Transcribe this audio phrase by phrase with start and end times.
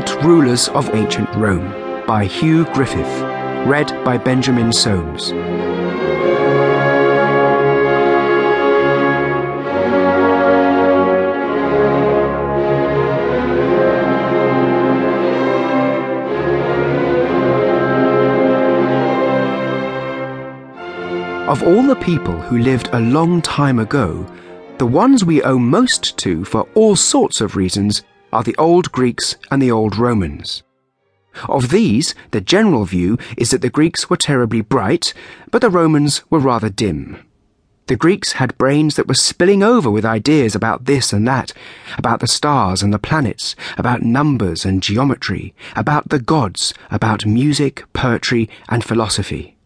[0.00, 3.04] Great Rulers of Ancient Rome by Hugh Griffith.
[3.66, 5.32] Read by Benjamin Soames.
[21.46, 24.26] Of all the people who lived a long time ago,
[24.78, 29.36] the ones we owe most to for all sorts of reasons are the old Greeks
[29.50, 30.62] and the old Romans.
[31.48, 35.14] Of these, the general view is that the Greeks were terribly bright,
[35.50, 37.18] but the Romans were rather dim.
[37.86, 41.52] The Greeks had brains that were spilling over with ideas about this and that,
[41.98, 47.84] about the stars and the planets, about numbers and geometry, about the gods, about music,
[47.92, 49.56] poetry, and philosophy.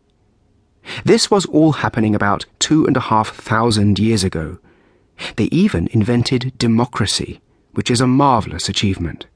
[1.05, 4.59] This was all happening about two and a half thousand years ago.
[5.37, 7.41] They even invented democracy,
[7.75, 9.27] which is a marvellous achievement.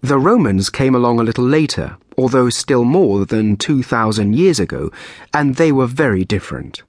[0.00, 4.92] The Romans came along a little later, although still more than 2,000 years ago,
[5.34, 6.82] and they were very different.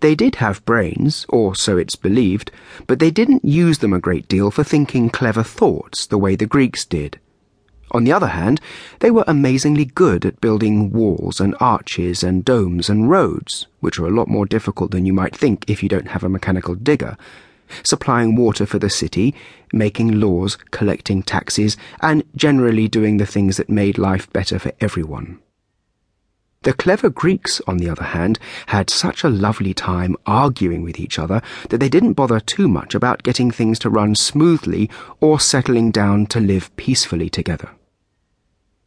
[0.00, 2.50] They did have brains, or so it's believed,
[2.86, 6.46] but they didn't use them a great deal for thinking clever thoughts the way the
[6.46, 7.18] Greeks did.
[7.92, 8.60] On the other hand,
[9.00, 14.06] they were amazingly good at building walls and arches and domes and roads, which are
[14.06, 17.16] a lot more difficult than you might think if you don't have a mechanical digger,
[17.82, 19.34] supplying water for the city,
[19.72, 25.40] making laws, collecting taxes, and generally doing the things that made life better for everyone.
[26.62, 31.18] The clever Greeks, on the other hand, had such a lovely time arguing with each
[31.18, 34.88] other that they didn't bother too much about getting things to run smoothly
[35.20, 37.70] or settling down to live peacefully together.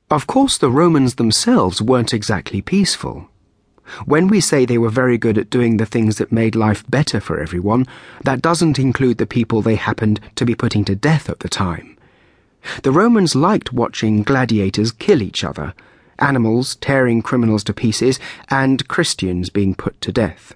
[0.09, 3.30] Of course, the Romans themselves weren't exactly peaceful.
[4.05, 7.19] When we say they were very good at doing the things that made life better
[7.19, 7.86] for everyone,
[8.23, 11.97] that doesn't include the people they happened to be putting to death at the time.
[12.83, 15.73] The Romans liked watching gladiators kill each other,
[16.20, 20.55] animals tearing criminals to pieces, and Christians being put to death.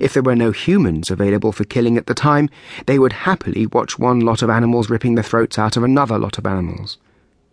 [0.00, 2.48] If there were no humans available for killing at the time,
[2.86, 6.38] they would happily watch one lot of animals ripping the throats out of another lot
[6.38, 6.98] of animals.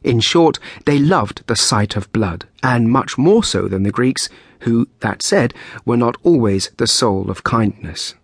[0.04, 4.28] In short, they loved the sight of blood, and much more so than the Greeks,
[4.62, 5.54] who, that said,
[5.86, 8.16] were not always the soul of kindness.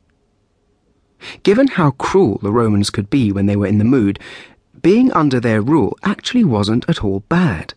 [1.43, 4.19] Given how cruel the Romans could be when they were in the mood,
[4.81, 7.73] being under their rule actually wasn't at all bad.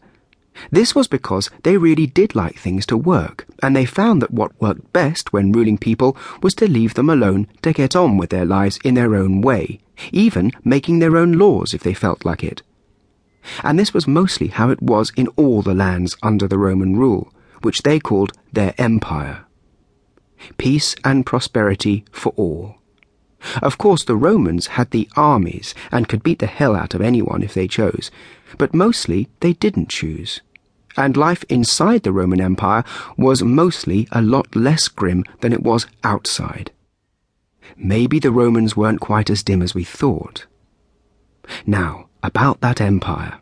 [0.71, 4.61] This was because they really did like things to work, and they found that what
[4.61, 8.45] worked best when ruling people was to leave them alone to get on with their
[8.45, 9.81] lives in their own way,
[10.11, 12.62] even making their own laws if they felt like it
[13.63, 17.33] and this was mostly how it was in all the lands under the Roman rule,
[17.63, 19.45] which they called their empire.
[20.59, 22.77] Peace and prosperity for all.
[23.61, 27.43] Of course, the Romans had the armies and could beat the hell out of anyone
[27.43, 28.11] if they chose,
[28.59, 30.41] but mostly they didn't choose.
[30.97, 32.85] And life inside the Roman Empire
[33.17, 36.71] was mostly a lot less grim than it was outside.
[37.77, 40.47] Maybe the Romans weren't quite as dim as we thought.
[41.67, 43.41] Now, about that empire.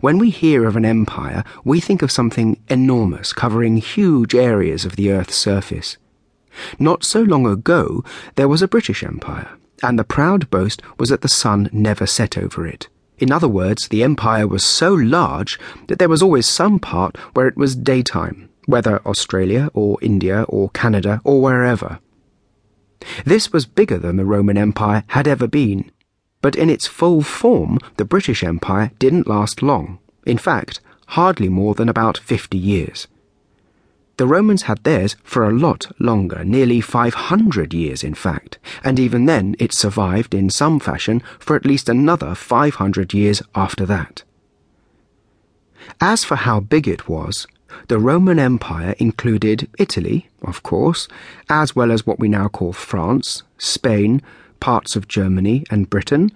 [0.00, 4.96] When we hear of an empire, we think of something enormous covering huge areas of
[4.96, 5.96] the Earth's surface.
[6.78, 8.04] Not so long ago,
[8.36, 9.48] there was a British Empire,
[9.82, 12.88] and the proud boast was that the sun never set over it.
[13.18, 15.58] In other words, the empire was so large
[15.88, 20.70] that there was always some part where it was daytime, whether Australia or India or
[20.70, 22.00] Canada or wherever.
[23.24, 25.90] This was bigger than the Roman Empire had ever been,
[26.42, 29.98] but in its full form, the British Empire didn't last long.
[30.26, 33.06] In fact, hardly more than about 50 years.
[34.18, 39.24] The Romans had theirs for a lot longer, nearly 500 years in fact, and even
[39.24, 44.22] then it survived in some fashion for at least another 500 years after that.
[46.00, 47.46] As for how big it was,
[47.88, 51.08] the Roman Empire included Italy, of course,
[51.48, 54.22] as well as what we now call France, Spain,
[54.62, 56.30] parts of Germany and Britain,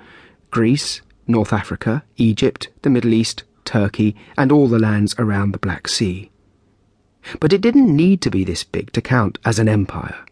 [0.51, 5.87] Greece, North Africa, Egypt, the Middle East, Turkey, and all the lands around the Black
[5.87, 6.33] Sea.
[7.39, 10.25] But it didn't need to be this big to count as an empire.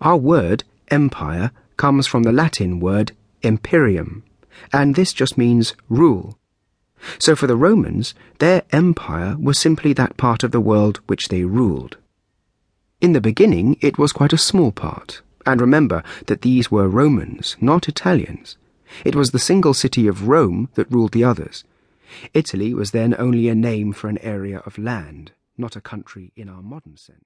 [0.00, 3.12] Our word, empire, comes from the Latin word
[3.42, 4.22] imperium,
[4.72, 6.38] and this just means rule.
[7.18, 11.44] So for the Romans, their empire was simply that part of the world which they
[11.44, 11.98] ruled.
[13.02, 17.56] In the beginning, it was quite a small part, and remember that these were Romans,
[17.60, 18.56] not Italians.
[19.04, 21.64] It was the single city of Rome that ruled the others.
[22.34, 26.48] Italy was then only a name for an area of land, not a country in
[26.48, 27.24] our modern sense.